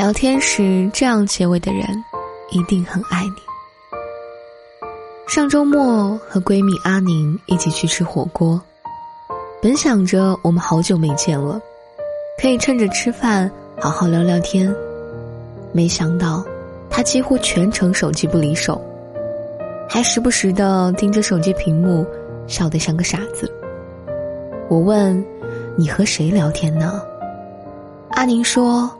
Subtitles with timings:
[0.00, 1.84] 聊天时这样结尾的人，
[2.52, 3.42] 一定很爱你。
[5.28, 8.58] 上周末和闺蜜阿宁一起去吃火锅，
[9.60, 11.60] 本想着我们好久没见了，
[12.40, 14.74] 可以趁着吃饭好好聊聊天，
[15.70, 16.42] 没想到
[16.88, 18.80] 她几乎全程手机不离手，
[19.86, 22.06] 还时不时的盯着手机屏幕，
[22.46, 23.52] 笑得像个傻子。
[24.70, 25.22] 我问
[25.76, 27.02] ：“你和谁聊天呢？”
[28.12, 28.90] 阿宁说。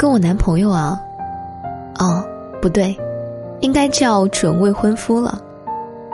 [0.00, 0.98] 跟我男朋友啊，
[1.98, 2.24] 哦，
[2.62, 2.98] 不对，
[3.60, 5.38] 应该叫准未婚夫了。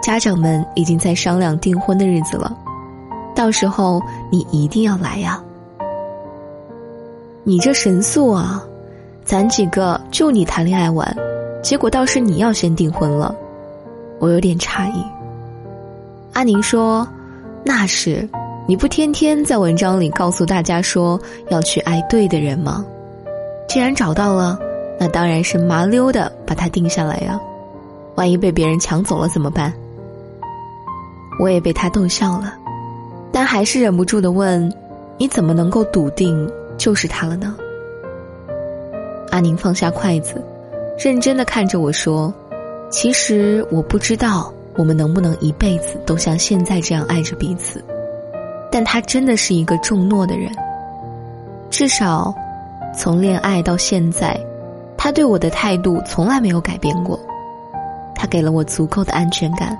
[0.03, 2.53] 家长们已经在商量订婚的日子了，
[3.33, 5.41] 到时候你一定要来呀。
[7.45, 8.61] 你这神速啊，
[9.25, 11.17] 咱几个就你谈恋爱晚，
[11.63, 13.33] 结果倒是你要先订婚了，
[14.19, 15.05] 我有点诧异。
[16.33, 17.07] 阿宁说
[17.63, 18.29] ：“那是，
[18.67, 21.17] 你不天天在文章里告诉大家说
[21.51, 22.85] 要去爱对的人吗？”
[23.69, 24.59] 既然找到了，
[24.99, 27.39] 那当然是麻溜的把它定下来呀。
[28.15, 29.73] 万一被别人抢走了怎么办？
[31.39, 32.55] 我也被他逗笑了，
[33.31, 34.73] 但还是忍不住的问
[35.19, 37.55] ：“你怎么能够笃定就是他了呢？”
[39.31, 40.43] 阿宁放下筷子，
[40.99, 42.33] 认真的看着我说
[42.89, 47.85] ：“其实我不知道我们能不能一辈子都像现在这样爱着彼此，
[48.71, 50.51] 但他真的是一个重诺的人，
[51.69, 52.35] 至少。”
[52.97, 54.39] 从恋爱到现在，
[54.97, 57.21] 他对我的态度从来没有改变过。
[58.15, 59.79] 他给了我足够的安全感，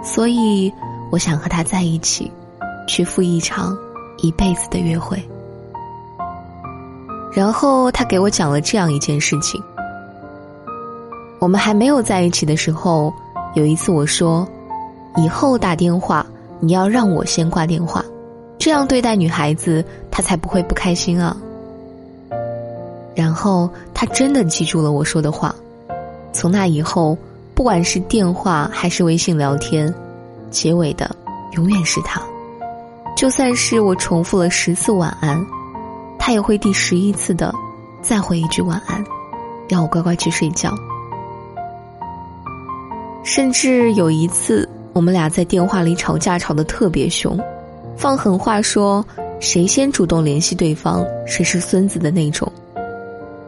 [0.00, 0.72] 所以
[1.10, 2.30] 我想和他在一起，
[2.86, 3.76] 去赴一场
[4.18, 5.20] 一辈子的约会。
[7.32, 9.60] 然后他给我讲了这样一件事情：
[11.40, 13.12] 我们还没有在一起的时候，
[13.54, 14.46] 有一次我说，
[15.16, 16.24] 以后打电话
[16.60, 18.04] 你要让我先挂电话，
[18.56, 21.36] 这样对待女孩子，她才不会不开心啊。
[23.16, 25.52] 然后他真的记住了我说的话，
[26.32, 27.16] 从那以后，
[27.54, 29.92] 不管是电话还是微信聊天，
[30.50, 31.10] 结尾的
[31.52, 32.20] 永远是他。
[33.16, 35.42] 就算是我重复了十次晚安，
[36.18, 37.50] 他也会第十一次的
[38.02, 39.02] 再回一句晚安，
[39.66, 40.70] 让我乖乖去睡觉。
[43.24, 47.40] 甚至有一次，我们俩在电话里吵架，吵得特别凶，
[47.96, 49.02] 放狠话说
[49.40, 52.52] 谁先主动联系对方，谁是孙子的那种。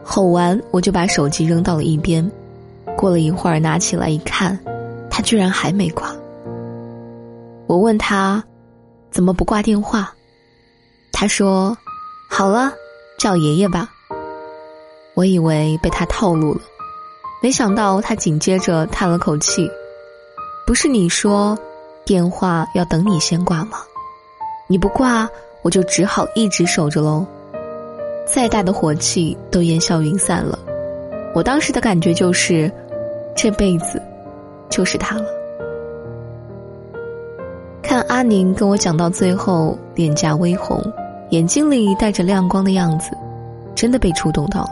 [0.03, 2.29] 吼完，我就把手机扔到了一边。
[2.97, 4.57] 过了一会儿，拿起来一看，
[5.09, 6.13] 他居然还没挂。
[7.67, 8.43] 我问他，
[9.11, 10.13] 怎么不挂电话？
[11.11, 11.77] 他说
[12.29, 12.73] ：“好了，
[13.17, 13.89] 叫爷爷吧。”
[15.15, 16.61] 我以为被他套路了，
[17.41, 19.69] 没想到他紧接着叹了口气
[20.65, 21.57] ：“不是你说，
[22.05, 23.79] 电话要等你先挂吗？
[24.67, 25.29] 你不挂，
[25.61, 27.25] 我就只好一直守着喽。”
[28.31, 30.57] 再大的火气都烟消云散了，
[31.33, 32.71] 我当时的感觉就是，
[33.35, 33.99] 这辈子
[34.69, 35.25] 就是他了。
[37.81, 40.79] 看阿宁跟我讲到最后，脸颊微红，
[41.31, 43.17] 眼睛里带着亮光的样子，
[43.73, 44.69] 真的被触动到了。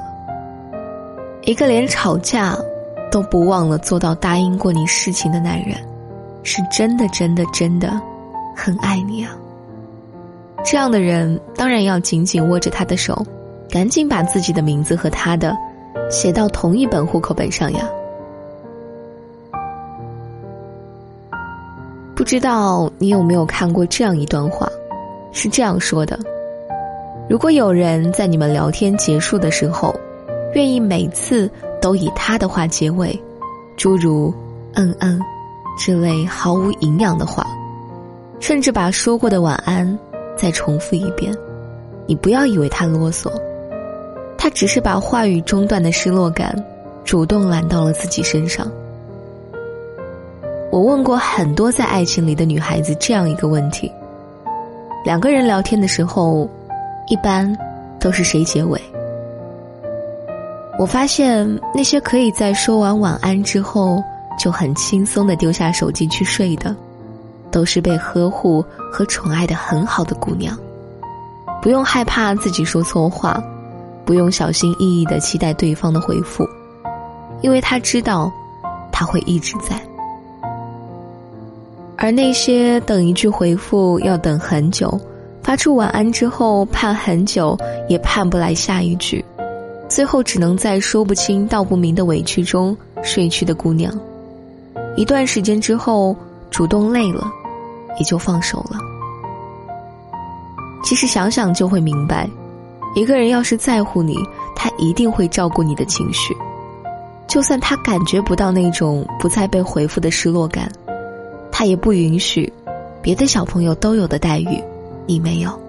[1.41, 2.55] 一个连吵架
[3.09, 5.75] 都不忘了做到答应过你事情的男人，
[6.43, 7.99] 是真的真的真的
[8.55, 9.35] 很爱你啊！
[10.63, 13.25] 这样的人当然要紧紧握着他的手。
[13.69, 15.55] 赶紧把自己的名字和他的
[16.09, 17.87] 写到同一本户口本上呀！
[22.15, 24.67] 不知道你有没有看过这样一段话，
[25.31, 26.17] 是这样说的：
[27.29, 29.93] 如果有人在你们聊天结束的时候，
[30.53, 31.49] 愿意每次
[31.81, 33.19] 都以他的话结尾，
[33.75, 34.33] 诸如
[34.73, 35.21] “嗯嗯”
[35.77, 37.45] 之类毫无营养的话，
[38.39, 39.97] 甚至把说过的晚安
[40.35, 41.31] 再重复一遍，
[42.07, 43.29] 你不要以为他啰嗦。
[44.47, 46.55] 他只是把话语中断的失落感，
[47.03, 48.65] 主动揽到了自己身上。
[50.71, 53.91] 我问过很多在爱情里的女孩子这样一个问题：
[55.03, 56.49] 两个人聊天的时候，
[57.09, 57.53] 一般
[57.99, 58.81] 都是谁结尾？
[60.79, 61.45] 我发现
[61.75, 64.01] 那些可以在说完晚安之后
[64.39, 66.73] 就很轻松的丢下手机去睡的，
[67.51, 70.57] 都是被呵护和宠爱的很好的姑娘，
[71.61, 73.43] 不用害怕自己说错话。
[74.07, 76.47] 不用小心翼翼的期待对方的回复，
[77.41, 78.31] 因为他知道，
[78.89, 79.77] 他会一直在。
[81.97, 84.97] 而那些等一句回复要等很久，
[85.43, 87.57] 发出晚安之后盼很久
[87.89, 89.23] 也盼不来下一句，
[89.89, 93.93] 最后只能在说不清道不明的委屈中睡去的姑娘，
[94.95, 96.15] 一段时间之后
[96.49, 97.29] 主动累了，
[97.99, 98.79] 也就放手了。
[100.81, 102.29] 其实想想就会明白。
[102.97, 104.17] 一个人要是在乎你，
[104.55, 106.35] 他一定会照顾你的情绪，
[107.27, 110.67] 就算他感觉不到那种不再被回复的失落感，
[111.51, 112.51] 他也不允许
[112.99, 114.59] 别的小朋友都有的待遇，
[115.05, 115.59] 你没有。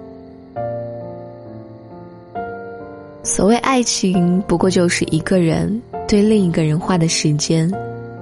[3.22, 7.70] 所谓爱情，不过就是一个人对另一个人花的时间，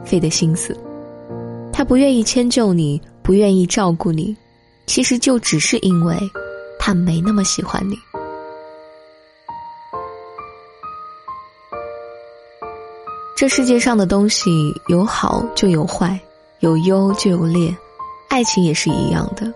[0.04, 0.76] 费的心思。
[1.72, 4.36] 他不愿意迁就你，不愿意照顾你，
[4.84, 6.18] 其实就只是因为，
[6.76, 7.94] 他没那么喜欢你。
[13.36, 16.18] 这世界上的东西有好就有坏，
[16.60, 17.70] 有优就有劣，
[18.30, 19.52] 爱情也是一样的。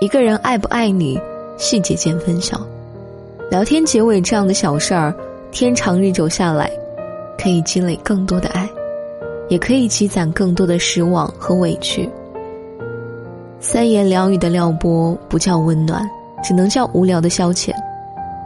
[0.00, 1.20] 一个人爱不爱你，
[1.56, 2.64] 细节见分晓。
[3.50, 5.12] 聊天结尾这样的小事儿，
[5.50, 6.70] 天长日久下来，
[7.36, 8.70] 可以积累更多的爱，
[9.48, 12.08] 也可以积攒更多的失望和委屈。
[13.58, 16.08] 三言两语的撩拨不叫温暖，
[16.44, 17.72] 只能叫无聊的消遣；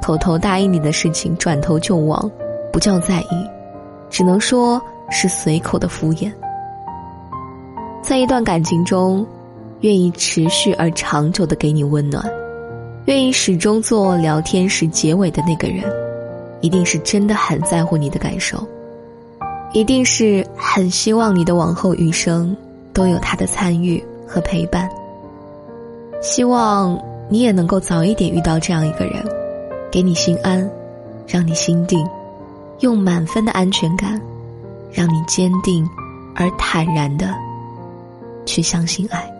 [0.02, 2.30] 口头答应你的事情转头就忘，
[2.72, 3.46] 不叫在意，
[4.10, 6.32] 只能说是随口的敷衍。
[8.02, 9.26] 在一段感情中，
[9.80, 12.24] 愿意持续而长久的给你温暖。
[13.06, 15.82] 愿意始终做聊天时结尾的那个人，
[16.60, 18.58] 一定是真的很在乎你的感受，
[19.72, 22.54] 一定是很希望你的往后余生
[22.92, 24.88] 都有他的参与和陪伴。
[26.20, 26.98] 希望
[27.30, 29.24] 你也能够早一点遇到这样一个人，
[29.90, 30.68] 给你心安，
[31.26, 32.06] 让你心定，
[32.80, 34.20] 用满分的安全感，
[34.92, 35.88] 让你坚定
[36.34, 37.34] 而坦然地
[38.46, 39.37] 去相信爱。